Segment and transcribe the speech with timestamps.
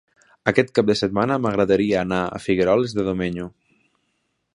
[0.51, 3.51] Aquest cap de setmana m'agradaria anar a Figueroles de Domenyo.